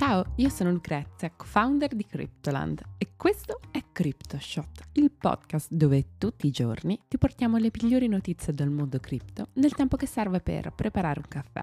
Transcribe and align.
Ciao, 0.00 0.24
io 0.36 0.48
sono 0.48 0.70
Lucrezia, 0.70 1.30
co-founder 1.30 1.94
di 1.94 2.06
Cryptoland 2.06 2.80
e 2.96 3.08
questo 3.18 3.60
è 3.70 3.84
CryptoShot, 3.92 4.88
il 4.92 5.10
podcast 5.10 5.70
dove 5.70 6.16
tutti 6.16 6.46
i 6.46 6.50
giorni 6.50 6.98
ti 7.06 7.18
portiamo 7.18 7.58
le 7.58 7.70
migliori 7.70 8.08
notizie 8.08 8.54
del 8.54 8.70
mondo 8.70 8.98
cripto 8.98 9.48
nel 9.56 9.74
tempo 9.74 9.98
che 9.98 10.06
serve 10.06 10.40
per 10.40 10.72
preparare 10.72 11.20
un 11.22 11.28
caffè. 11.28 11.60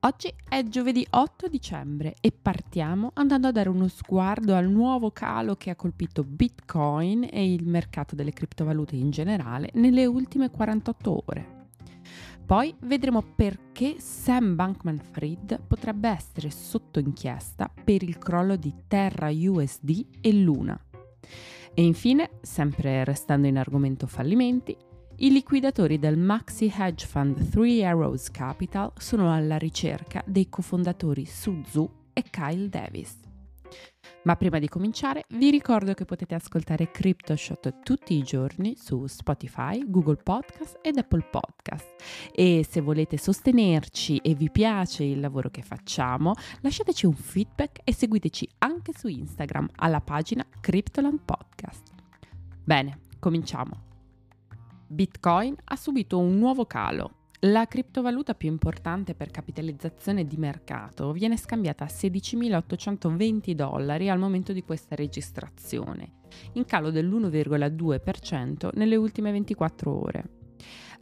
Oggi 0.00 0.34
è 0.48 0.64
giovedì 0.64 1.06
8 1.08 1.46
dicembre 1.46 2.16
e 2.20 2.32
partiamo 2.32 3.12
andando 3.14 3.46
a 3.46 3.52
dare 3.52 3.68
uno 3.68 3.86
sguardo 3.86 4.56
al 4.56 4.68
nuovo 4.68 5.12
calo 5.12 5.54
che 5.54 5.70
ha 5.70 5.76
colpito 5.76 6.24
Bitcoin 6.24 7.28
e 7.30 7.52
il 7.52 7.64
mercato 7.64 8.16
delle 8.16 8.32
criptovalute 8.32 8.96
in 8.96 9.10
generale 9.10 9.70
nelle 9.74 10.04
ultime 10.04 10.50
48 10.50 11.22
ore. 11.26 11.59
Poi 12.50 12.74
vedremo 12.80 13.22
perché 13.22 14.00
Sam 14.00 14.56
Bankman 14.56 14.98
Fried 14.98 15.60
potrebbe 15.68 16.08
essere 16.08 16.50
sotto 16.50 16.98
inchiesta 16.98 17.72
per 17.84 18.02
il 18.02 18.18
crollo 18.18 18.56
di 18.56 18.74
Terra 18.88 19.30
USD 19.30 20.06
e 20.20 20.32
Luna. 20.32 20.76
E 21.72 21.84
infine, 21.84 22.30
sempre 22.40 23.04
restando 23.04 23.46
in 23.46 23.56
argomento 23.56 24.08
fallimenti, 24.08 24.76
i 25.18 25.30
liquidatori 25.30 26.00
del 26.00 26.18
maxi 26.18 26.68
hedge 26.76 27.06
fund 27.06 27.50
Three 27.50 27.84
Arrows 27.84 28.32
Capital 28.32 28.90
sono 28.96 29.32
alla 29.32 29.56
ricerca 29.56 30.20
dei 30.26 30.48
cofondatori 30.48 31.24
Suzu 31.26 31.88
e 32.12 32.24
Kyle 32.30 32.68
Davis. 32.68 33.29
Ma 34.22 34.36
prima 34.36 34.58
di 34.58 34.68
cominciare 34.68 35.24
vi 35.30 35.50
ricordo 35.50 35.94
che 35.94 36.04
potete 36.04 36.34
ascoltare 36.34 36.90
CryptoShot 36.90 37.82
tutti 37.82 38.14
i 38.14 38.22
giorni 38.22 38.76
su 38.76 39.06
Spotify, 39.06 39.82
Google 39.86 40.16
Podcast 40.16 40.78
ed 40.82 40.98
Apple 40.98 41.26
Podcast. 41.30 41.86
E 42.34 42.66
se 42.68 42.80
volete 42.80 43.16
sostenerci 43.16 44.18
e 44.18 44.34
vi 44.34 44.50
piace 44.50 45.04
il 45.04 45.20
lavoro 45.20 45.48
che 45.48 45.62
facciamo, 45.62 46.34
lasciateci 46.60 47.06
un 47.06 47.14
feedback 47.14 47.80
e 47.84 47.94
seguiteci 47.94 48.48
anche 48.58 48.92
su 48.94 49.08
Instagram 49.08 49.68
alla 49.76 50.00
pagina 50.00 50.44
Cryptoland 50.60 51.20
Podcast. 51.24 51.94
Bene, 52.62 53.00
cominciamo. 53.18 53.88
Bitcoin 54.86 55.56
ha 55.64 55.76
subito 55.76 56.18
un 56.18 56.36
nuovo 56.36 56.66
calo 56.66 57.19
la 57.44 57.66
criptovaluta 57.66 58.34
più 58.34 58.50
importante 58.50 59.14
per 59.14 59.30
capitalizzazione 59.30 60.26
di 60.26 60.36
mercato 60.36 61.10
viene 61.12 61.38
scambiata 61.38 61.84
a 61.84 61.90
16.820 61.90 63.52
dollari 63.52 64.10
al 64.10 64.18
momento 64.18 64.52
di 64.52 64.62
questa 64.62 64.94
registrazione, 64.94 66.16
in 66.54 66.66
calo 66.66 66.90
dell'1,2% 66.90 68.68
nelle 68.74 68.96
ultime 68.96 69.32
24 69.32 69.90
ore. 69.90 70.24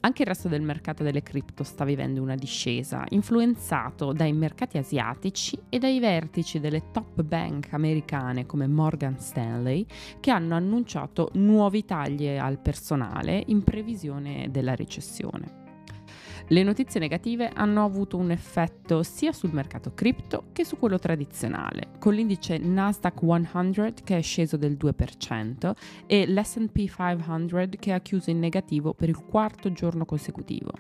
Anche 0.01 0.23
il 0.23 0.29
resto 0.29 0.47
del 0.47 0.63
mercato 0.63 1.03
delle 1.03 1.25
cripto 1.25 1.65
sta 1.65 1.85
vivendo 1.85 2.23
una 2.23 2.37
discesa, 2.37 3.05
influenzato 3.09 4.13
dai 4.13 4.33
mercati 4.33 4.79
asiatici 4.79 5.59
e 5.69 5.81
dai 5.81 5.99
vertici 5.99 6.61
delle 6.61 6.93
top 6.93 7.21
bank 7.23 7.73
americane 7.73 8.47
come 8.47 8.69
Morgan 8.69 9.19
Stanley, 9.19 9.85
che 10.21 10.31
hanno 10.31 10.55
annunciato 10.55 11.31
nuovi 11.33 11.85
tagli 11.85 12.29
al 12.29 12.61
personale 12.61 13.43
in 13.47 13.65
previsione 13.65 14.53
della 14.53 14.77
recessione. 14.77 15.67
Le 16.51 16.63
notizie 16.63 16.99
negative 16.99 17.51
hanno 17.53 17.85
avuto 17.85 18.17
un 18.17 18.31
effetto 18.31 19.03
sia 19.03 19.33
sul 19.33 19.53
mercato 19.53 19.93
cripto 19.93 20.45
che 20.53 20.65
su 20.65 20.79
quello 20.79 20.99
tradizionale, 20.99 21.91
con 21.99 22.15
l'indice 22.15 22.57
Nasdaq 22.57 23.21
100 23.21 23.93
che 24.03 24.17
è 24.17 24.23
sceso 24.23 24.57
del 24.57 24.79
2% 24.81 25.73
e 26.07 26.27
l'SP 26.27 26.89
500 26.89 27.77
che 27.79 27.93
ha 27.93 28.01
chiuso 28.01 28.31
in 28.31 28.39
negativo 28.39 28.95
per 28.95 29.11
il 29.11 29.23
quarto 29.27 29.71
giorno 29.73 30.07
consecutivo. 30.07 30.71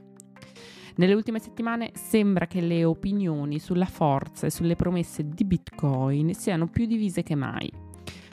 Nelle 0.96 1.12
ultime 1.12 1.38
settimane 1.38 1.90
sembra 1.92 2.46
che 2.46 2.62
le 2.62 2.84
opinioni 2.84 3.58
sulla 3.58 3.84
forza 3.84 4.46
e 4.46 4.50
sulle 4.50 4.74
promesse 4.74 5.28
di 5.28 5.44
Bitcoin 5.44 6.32
siano 6.32 6.66
più 6.66 6.86
divise 6.86 7.22
che 7.22 7.34
mai. 7.34 7.70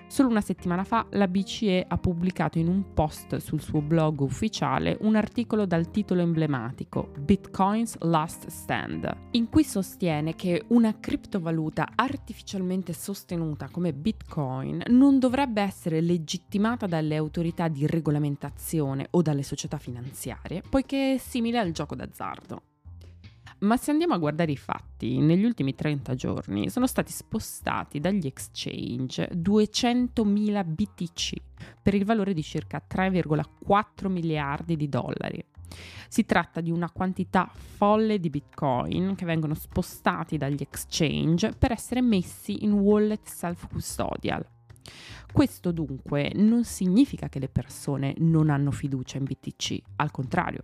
Solo 0.07 0.29
una 0.29 0.41
settimana 0.41 0.83
fa 0.83 1.05
la 1.11 1.27
BCE 1.27 1.85
ha 1.87 1.97
pubblicato 1.97 2.59
in 2.59 2.67
un 2.67 2.93
post 2.93 3.37
sul 3.37 3.59
suo 3.59 3.81
blog 3.81 4.21
ufficiale 4.21 4.97
un 5.01 5.15
articolo 5.15 5.65
dal 5.65 5.89
titolo 5.91 6.21
emblematico 6.21 7.11
Bitcoin's 7.19 7.97
Last 8.01 8.47
Stand, 8.47 9.11
in 9.31 9.49
cui 9.49 9.63
sostiene 9.63 10.35
che 10.35 10.63
una 10.67 10.99
criptovaluta 10.99 11.89
artificialmente 11.95 12.93
sostenuta 12.93 13.67
come 13.69 13.93
Bitcoin 13.93 14.83
non 14.87 15.19
dovrebbe 15.19 15.61
essere 15.61 16.01
legittimata 16.01 16.85
dalle 16.85 17.15
autorità 17.15 17.67
di 17.67 17.87
regolamentazione 17.87 19.07
o 19.11 19.21
dalle 19.21 19.43
società 19.43 19.77
finanziarie, 19.77 20.61
poiché 20.69 21.15
è 21.15 21.17
simile 21.17 21.57
al 21.57 21.71
gioco 21.71 21.95
d'azzardo. 21.95 22.61
Ma 23.59 23.77
se 23.77 23.91
andiamo 23.91 24.13
a 24.13 24.17
guardare 24.17 24.51
i 24.51 24.57
fatti, 24.57 25.19
negli 25.19 25.45
ultimi 25.45 25.75
30 25.75 26.13
giorni 26.15 26.69
sono 26.69 26.87
stati 26.87 27.11
spostati 27.11 27.99
dagli 27.99 28.25
exchange 28.25 29.29
200.000 29.33 30.63
BTC 30.65 31.33
per 31.81 31.93
il 31.93 32.03
valore 32.05 32.33
di 32.33 32.43
circa 32.43 32.83
3,4 32.87 34.09
miliardi 34.09 34.75
di 34.75 34.89
dollari. 34.89 35.43
Si 36.07 36.25
tratta 36.25 36.61
di 36.61 36.69
una 36.69 36.91
quantità 36.91 37.49
folle 37.53 38.19
di 38.19 38.29
bitcoin 38.29 39.15
che 39.15 39.25
vengono 39.25 39.53
spostati 39.53 40.37
dagli 40.37 40.61
exchange 40.61 41.53
per 41.57 41.71
essere 41.71 42.01
messi 42.01 42.63
in 42.63 42.73
wallet 42.73 43.25
self-custodial. 43.25 44.45
Questo 45.31 45.71
dunque 45.71 46.31
non 46.35 46.63
significa 46.63 47.29
che 47.29 47.39
le 47.39 47.49
persone 47.49 48.13
non 48.17 48.49
hanno 48.49 48.71
fiducia 48.71 49.17
in 49.17 49.25
BTC, 49.25 49.81
al 49.97 50.11
contrario 50.11 50.61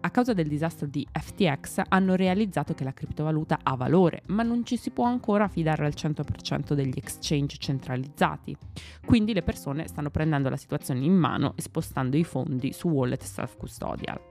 a 0.00 0.10
causa 0.10 0.32
del 0.32 0.46
disastro 0.46 0.86
di 0.86 1.06
FTX 1.10 1.82
hanno 1.88 2.14
realizzato 2.14 2.74
che 2.74 2.84
la 2.84 2.92
criptovaluta 2.92 3.60
ha 3.62 3.74
valore, 3.74 4.22
ma 4.26 4.42
non 4.42 4.64
ci 4.64 4.76
si 4.76 4.90
può 4.90 5.04
ancora 5.04 5.48
fidare 5.48 5.86
al 5.86 5.94
100% 5.94 6.74
degli 6.74 6.96
exchange 6.96 7.56
centralizzati. 7.58 8.56
Quindi 9.04 9.32
le 9.32 9.42
persone 9.42 9.88
stanno 9.88 10.10
prendendo 10.10 10.48
la 10.48 10.56
situazione 10.56 11.04
in 11.04 11.14
mano 11.14 11.54
e 11.56 11.62
spostando 11.62 12.16
i 12.16 12.24
fondi 12.24 12.72
su 12.72 12.88
wallet 12.88 13.22
self-custodial. 13.22 14.27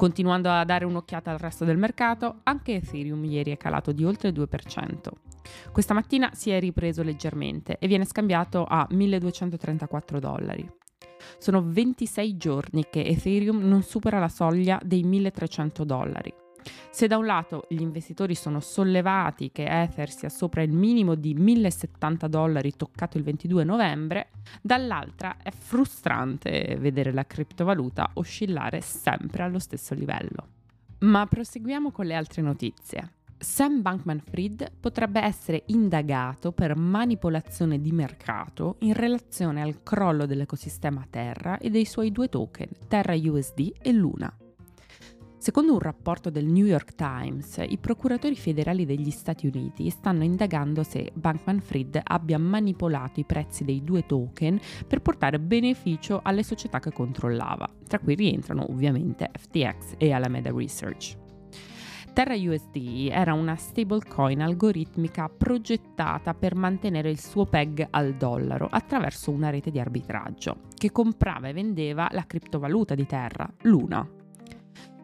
Continuando 0.00 0.48
a 0.48 0.64
dare 0.64 0.86
un'occhiata 0.86 1.30
al 1.30 1.36
resto 1.36 1.66
del 1.66 1.76
mercato, 1.76 2.40
anche 2.44 2.76
Ethereum 2.76 3.22
ieri 3.22 3.50
è 3.50 3.58
calato 3.58 3.92
di 3.92 4.02
oltre 4.02 4.30
il 4.30 4.34
2%. 4.34 5.10
Questa 5.72 5.92
mattina 5.92 6.30
si 6.32 6.48
è 6.48 6.58
ripreso 6.58 7.02
leggermente 7.02 7.76
e 7.78 7.86
viene 7.86 8.06
scambiato 8.06 8.64
a 8.64 8.86
1234 8.88 10.18
dollari. 10.18 10.66
Sono 11.36 11.62
26 11.62 12.36
giorni 12.38 12.86
che 12.90 13.04
Ethereum 13.04 13.58
non 13.58 13.82
supera 13.82 14.18
la 14.18 14.30
soglia 14.30 14.80
dei 14.82 15.02
1300 15.02 15.84
dollari. 15.84 16.32
Se 16.90 17.06
da 17.06 17.16
un 17.16 17.26
lato 17.26 17.66
gli 17.68 17.80
investitori 17.80 18.34
sono 18.34 18.60
sollevati 18.60 19.50
che 19.52 19.64
Ether 19.64 20.10
sia 20.10 20.28
sopra 20.28 20.62
il 20.62 20.72
minimo 20.72 21.14
di 21.14 21.34
1070 21.34 22.28
dollari 22.28 22.76
toccato 22.76 23.16
il 23.16 23.24
22 23.24 23.64
novembre, 23.64 24.30
dall'altra 24.60 25.36
è 25.42 25.50
frustrante 25.50 26.76
vedere 26.78 27.12
la 27.12 27.26
criptovaluta 27.26 28.10
oscillare 28.14 28.80
sempre 28.80 29.42
allo 29.42 29.58
stesso 29.58 29.94
livello. 29.94 30.48
Ma 31.00 31.26
proseguiamo 31.26 31.90
con 31.92 32.06
le 32.06 32.14
altre 32.14 32.42
notizie. 32.42 33.12
Sam 33.38 33.80
Bankman 33.80 34.20
Fried 34.20 34.70
potrebbe 34.78 35.22
essere 35.22 35.62
indagato 35.68 36.52
per 36.52 36.76
manipolazione 36.76 37.80
di 37.80 37.90
mercato 37.90 38.76
in 38.80 38.92
relazione 38.92 39.62
al 39.62 39.82
crollo 39.82 40.26
dell'ecosistema 40.26 41.06
Terra 41.08 41.56
e 41.56 41.70
dei 41.70 41.86
suoi 41.86 42.12
due 42.12 42.28
token, 42.28 42.68
Terra 42.86 43.14
USD 43.14 43.72
e 43.80 43.92
Luna. 43.92 44.39
Secondo 45.40 45.72
un 45.72 45.78
rapporto 45.78 46.28
del 46.28 46.44
New 46.44 46.66
York 46.66 46.94
Times, 46.94 47.64
i 47.66 47.78
procuratori 47.78 48.36
federali 48.36 48.84
degli 48.84 49.10
Stati 49.10 49.46
Uniti 49.46 49.88
stanno 49.88 50.22
indagando 50.22 50.82
se 50.82 51.12
Bankman 51.14 51.60
Fried 51.60 51.98
abbia 52.04 52.38
manipolato 52.38 53.20
i 53.20 53.24
prezzi 53.24 53.64
dei 53.64 53.82
due 53.82 54.04
token 54.04 54.60
per 54.86 55.00
portare 55.00 55.40
beneficio 55.40 56.20
alle 56.22 56.42
società 56.42 56.78
che 56.78 56.92
controllava, 56.92 57.66
tra 57.88 57.98
cui 58.00 58.16
rientrano 58.16 58.70
ovviamente 58.70 59.30
FTX 59.32 59.94
e 59.96 60.12
Alameda 60.12 60.52
Research. 60.52 61.16
Terra 62.12 62.34
USD 62.34 63.08
era 63.10 63.32
una 63.32 63.56
stablecoin 63.56 64.42
algoritmica 64.42 65.30
progettata 65.30 66.34
per 66.34 66.54
mantenere 66.54 67.08
il 67.08 67.18
suo 67.18 67.46
peg 67.46 67.86
al 67.88 68.14
dollaro 68.14 68.68
attraverso 68.70 69.30
una 69.30 69.48
rete 69.48 69.70
di 69.70 69.80
arbitraggio 69.80 70.64
che 70.76 70.92
comprava 70.92 71.48
e 71.48 71.54
vendeva 71.54 72.10
la 72.12 72.26
criptovaluta 72.26 72.94
di 72.94 73.06
Terra, 73.06 73.50
Luna. 73.62 74.19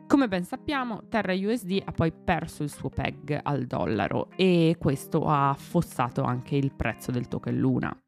Come 0.07 0.29
ben 0.29 0.45
sappiamo, 0.45 1.03
Terra 1.09 1.35
USD 1.35 1.83
ha 1.85 1.91
poi 1.91 2.13
perso 2.13 2.63
il 2.63 2.71
suo 2.71 2.89
peg 2.89 3.41
al 3.43 3.67
dollaro 3.67 4.31
e 4.37 4.77
questo 4.79 5.27
ha 5.27 5.51
affossato 5.51 6.23
anche 6.23 6.55
il 6.55 6.73
prezzo 6.73 7.11
del 7.11 7.27
token 7.27 7.59
Luna. 7.59 8.01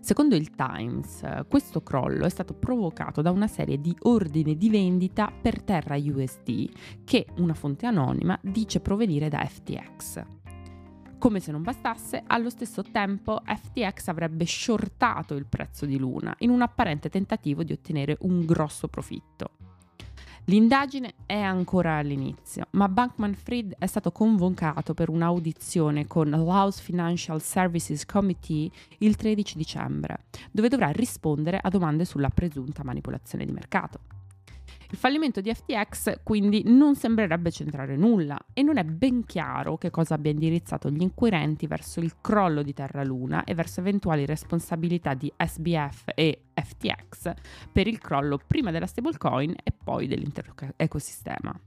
Secondo 0.00 0.34
il 0.34 0.50
Times, 0.50 1.24
questo 1.48 1.82
crollo 1.84 2.24
è 2.24 2.28
stato 2.28 2.54
provocato 2.54 3.22
da 3.22 3.30
una 3.30 3.46
serie 3.46 3.80
di 3.80 3.96
ordini 4.00 4.56
di 4.56 4.68
vendita 4.68 5.30
per 5.30 5.62
Terra 5.62 5.96
USD 5.96 6.68
che 7.04 7.26
una 7.36 7.54
fonte 7.54 7.86
anonima 7.86 8.36
dice 8.42 8.80
provenire 8.80 9.28
da 9.28 9.44
FTX. 9.44 10.24
Come 11.18 11.38
se 11.38 11.52
non 11.52 11.62
bastasse, 11.62 12.24
allo 12.26 12.50
stesso 12.50 12.82
tempo 12.82 13.40
FTX 13.44 14.08
avrebbe 14.08 14.44
shortato 14.44 15.34
il 15.34 15.46
prezzo 15.46 15.86
di 15.86 15.98
Luna 15.98 16.34
in 16.38 16.50
un 16.50 16.62
apparente 16.62 17.08
tentativo 17.08 17.62
di 17.62 17.72
ottenere 17.72 18.16
un 18.22 18.44
grosso 18.44 18.88
profitto. 18.88 19.52
L'indagine 20.50 21.14
è 21.26 21.38
ancora 21.38 21.98
all'inizio, 21.98 22.66
ma 22.70 22.88
Bankman 22.88 23.34
Fried 23.34 23.76
è 23.78 23.86
stato 23.86 24.10
convocato 24.10 24.94
per 24.94 25.08
un'audizione 25.08 26.08
con 26.08 26.28
l'House 26.28 26.82
Financial 26.82 27.40
Services 27.40 28.04
Committee 28.04 28.68
il 28.98 29.14
13 29.14 29.56
dicembre, 29.56 30.24
dove 30.50 30.68
dovrà 30.68 30.88
rispondere 30.88 31.60
a 31.62 31.68
domande 31.68 32.04
sulla 32.04 32.30
presunta 32.30 32.82
manipolazione 32.82 33.44
di 33.44 33.52
mercato. 33.52 34.19
Il 34.92 34.96
fallimento 34.98 35.40
di 35.40 35.54
FTX 35.54 36.20
quindi 36.24 36.64
non 36.66 36.96
sembrerebbe 36.96 37.52
centrare 37.52 37.96
nulla 37.96 38.36
e 38.52 38.62
non 38.62 38.76
è 38.76 38.82
ben 38.82 39.24
chiaro 39.24 39.78
che 39.78 39.88
cosa 39.88 40.14
abbia 40.14 40.32
indirizzato 40.32 40.90
gli 40.90 41.00
inquirenti 41.00 41.68
verso 41.68 42.00
il 42.00 42.14
crollo 42.20 42.62
di 42.62 42.74
Terra 42.74 43.04
Luna 43.04 43.44
e 43.44 43.54
verso 43.54 43.78
eventuali 43.78 44.26
responsabilità 44.26 45.14
di 45.14 45.32
SBF 45.36 46.10
e 46.16 46.46
FTX 46.52 47.32
per 47.70 47.86
il 47.86 47.98
crollo 47.98 48.40
prima 48.44 48.72
della 48.72 48.86
stablecoin 48.86 49.54
e 49.62 49.72
poi 49.72 50.08
dell'intero 50.08 50.54
ecosistema. 50.74 51.58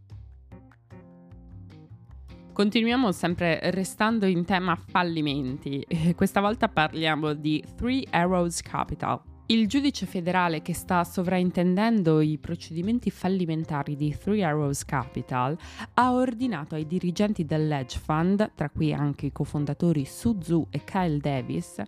Continuiamo 2.51 3.11
sempre 3.13 3.71
restando 3.71 4.25
in 4.25 4.43
tema 4.43 4.75
fallimenti. 4.75 5.83
Questa 6.13 6.41
volta 6.41 6.67
parliamo 6.67 7.33
di 7.33 7.63
Three 7.75 8.05
Arrows 8.11 8.61
Capital, 8.61 9.19
il 9.47 9.67
giudice 9.67 10.05
federale 10.05 10.61
che 10.61 10.73
sta 10.73 11.03
sovraintendendo 11.03 12.21
i 12.21 12.37
procedimenti 12.37 13.11
fallimentari 13.11 13.97
di 13.97 14.15
Three 14.17 14.41
Arrows 14.41 14.85
Capital 14.85 15.57
ha 15.95 16.13
ordinato 16.13 16.75
ai 16.75 16.87
dirigenti 16.87 17.43
dell'Edge 17.43 17.99
Fund, 17.99 18.51
tra 18.55 18.69
cui 18.69 18.93
anche 18.93 19.25
i 19.25 19.31
cofondatori 19.33 20.05
Su 20.05 20.37
Zhu 20.41 20.67
e 20.69 20.83
Kyle 20.85 21.17
Davis, 21.17 21.81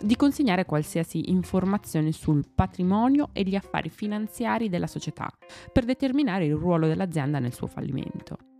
di 0.00 0.16
consegnare 0.16 0.64
qualsiasi 0.64 1.30
informazione 1.30 2.12
sul 2.12 2.44
patrimonio 2.52 3.28
e 3.32 3.42
gli 3.42 3.56
affari 3.56 3.90
finanziari 3.90 4.70
della 4.70 4.86
società 4.86 5.30
per 5.70 5.84
determinare 5.84 6.46
il 6.46 6.54
ruolo 6.54 6.86
dell'azienda 6.86 7.38
nel 7.38 7.52
suo 7.52 7.66
fallimento. 7.66 8.51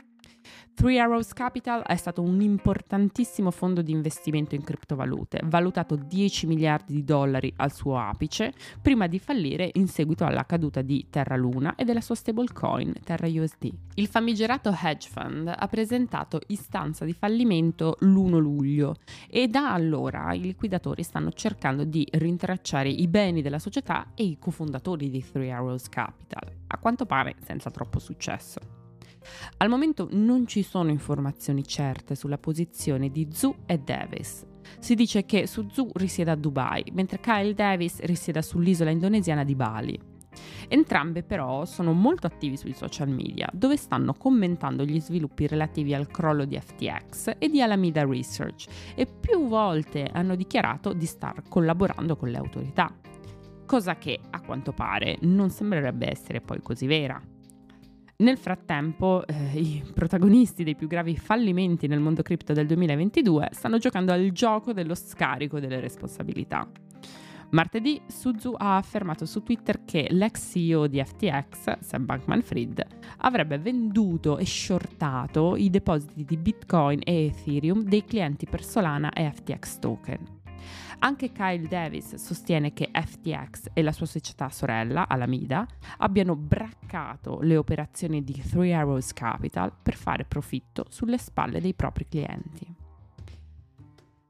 Three 0.75 0.99
Arrows 0.99 1.35
Capital 1.35 1.83
è 1.83 1.97
stato 1.97 2.23
un 2.23 2.41
importantissimo 2.41 3.51
fondo 3.51 3.83
di 3.83 3.93
investimento 3.93 4.55
in 4.55 4.65
criptovalute, 4.65 5.41
valutato 5.45 5.97
10 5.97 6.47
miliardi 6.47 6.95
di 6.95 7.05
dollari 7.05 7.53
al 7.57 7.73
suo 7.73 7.99
apice, 7.99 8.53
prima 8.81 9.07
di 9.07 9.19
fallire 9.19 9.71
in 9.75 9.87
seguito 9.87 10.25
alla 10.25 10.47
caduta 10.47 10.81
di 10.81 11.07
Terra 11.11 11.37
Luna 11.37 11.75
e 11.75 11.85
della 11.85 12.01
sua 12.01 12.15
stablecoin 12.15 12.95
Terra 13.05 13.29
USD. 13.29 13.71
Il 13.95 14.09
famigerato 14.09 14.75
hedge 14.75 15.09
fund 15.09 15.53
ha 15.55 15.69
presentato 15.69 16.41
istanza 16.49 17.05
di 17.05 17.13
fallimento 17.13 17.97
l'1 18.01 18.39
luglio 18.39 18.97
e 19.29 19.49
da 19.49 19.75
allora 19.75 20.33
i 20.33 20.41
liquidatori 20.41 21.03
stanno 21.03 21.33
cercando 21.33 21.85
di 21.85 22.09
rintracciare 22.13 22.89
i 22.89 23.07
beni 23.09 23.43
della 23.43 23.59
società 23.59 24.13
e 24.15 24.25
i 24.25 24.39
cofondatori 24.41 25.11
di 25.11 25.23
Three 25.23 25.51
Arrows 25.51 25.89
Capital, 25.91 26.51
a 26.67 26.79
quanto 26.79 27.05
pare 27.05 27.37
senza 27.45 27.71
troppo 27.71 27.99
successo. 27.99 28.82
Al 29.59 29.69
momento 29.69 30.09
non 30.11 30.47
ci 30.47 30.63
sono 30.63 30.91
informazioni 30.91 31.65
certe 31.67 32.15
sulla 32.15 32.39
posizione 32.39 33.11
di 33.11 33.29
Zhu 33.31 33.55
e 33.67 33.79
Davis. 33.79 34.47
Si 34.79 34.95
dice 34.95 35.25
che 35.25 35.47
Su 35.47 35.69
Zhu 35.71 35.91
risieda 35.95 36.33
a 36.33 36.37
Dubai, 36.37 36.85
mentre 36.93 37.21
Kyle 37.21 37.55
Davis 37.55 38.01
risieda 38.01 38.43
sull'isola 38.43 38.91
indonesiana 38.91 39.45
di 39.45 39.55
Bali. 39.55 40.01
Entrambe 40.69 41.23
però 41.23 41.65
sono 41.65 41.93
molto 41.93 42.27
attivi 42.27 42.57
sui 42.57 42.73
social 42.73 43.09
media, 43.09 43.49
dove 43.53 43.77
stanno 43.77 44.15
commentando 44.15 44.85
gli 44.85 45.01
sviluppi 45.01 45.47
relativi 45.47 45.93
al 45.95 46.07
crollo 46.09 46.45
di 46.45 46.59
FTX 46.59 47.35
e 47.39 47.49
di 47.49 47.61
Alameda 47.61 48.05
Research 48.05 48.67
e 48.95 49.07
più 49.07 49.47
volte 49.47 50.09
hanno 50.11 50.35
dichiarato 50.35 50.93
di 50.95 51.07
star 51.07 51.43
collaborando 51.49 52.17
con 52.17 52.31
le 52.31 52.39
autorità, 52.39 52.91
cosa 53.67 53.97
che 53.97 54.19
a 54.31 54.41
quanto 54.41 54.73
pare 54.73 55.19
non 55.23 55.51
sembrerebbe 55.51 56.11
essere 56.11 56.41
poi 56.41 56.63
così 56.63 56.87
vera. 56.87 57.21
Nel 58.23 58.39
frattempo, 58.39 59.27
eh, 59.27 59.59
i 59.59 59.83
protagonisti 59.93 60.63
dei 60.63 60.77
più 60.77 60.87
gravi 60.87 61.17
fallimenti 61.17 61.89
nel 61.89 61.99
mondo 61.99 62.23
cripto 62.23 62.53
del 62.53 62.69
2022 62.69 63.49
stanno 63.51 63.79
giocando 63.79 64.13
al 64.13 64.31
gioco 64.31 64.73
dello 64.73 64.95
scarico 64.95 65.59
delle 65.59 65.81
responsabilità. 65.81 66.65
Martedì 67.51 68.01
Suzu 68.07 68.55
ha 68.57 68.77
affermato 68.77 69.27
su 69.27 69.43
Twitter 69.43 69.85
che 69.85 70.07
l'ex 70.11 70.53
CEO 70.53 70.87
di 70.87 71.03
FTX, 71.05 71.81
Sam 71.81 72.05
Bankman-Fried, 72.05 72.87
avrebbe 73.19 73.59
venduto 73.59 74.39
e 74.39 74.47
shortato 74.47 75.57
i 75.57 75.69
depositi 75.69 76.25
di 76.25 76.37
Bitcoin 76.37 77.01
e 77.03 77.25
Ethereum 77.25 77.83
dei 77.83 78.05
clienti 78.05 78.47
per 78.47 78.63
Solana 78.63 79.13
e 79.13 79.33
FTX 79.33 79.79
token. 79.81 80.42
Anche 81.05 81.33
Kyle 81.33 81.67
Davis 81.67 82.15
sostiene 82.15 82.73
che 82.73 82.91
FTX 82.93 83.71
e 83.73 83.83
la 83.83 83.91
sua 83.91 84.07
società 84.07 84.49
sorella, 84.51 85.09
Alameda, 85.09 85.67
abbiano 85.99 86.37
braccato 86.37 87.41
le 87.41 87.57
operazioni 87.57 88.23
di 88.23 88.35
Three 88.35 88.73
Arrows 88.73 89.13
Capital 89.13 89.73
per 89.83 89.97
fare 89.97 90.25
profitto 90.25 90.87
sulle 90.91 91.19
spalle 91.19 91.61
dei 91.61 91.75
propri 91.75 92.07
clienti. 92.07 92.75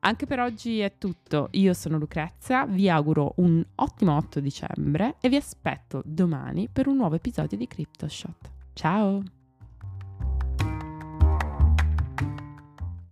Anche 0.05 0.27
per 0.27 0.41
oggi 0.41 0.81
è 0.81 0.97
tutto, 0.97 1.49
io 1.53 1.75
sono 1.75 1.99
Lucrezia, 1.99 2.65
vi 2.65 2.89
auguro 2.89 3.35
un 3.37 3.63
ottimo 3.75 4.17
8 4.17 4.41
dicembre 4.41 5.17
e 5.21 5.29
vi 5.29 5.37
aspetto 5.37 6.03
domani 6.07 6.69
per 6.73 6.89
un 6.89 6.97
nuovo 6.97 7.17
episodio 7.17 7.59
di 7.59 7.67
CryptoShot. 7.67 8.51
Ciao! 8.73 9.42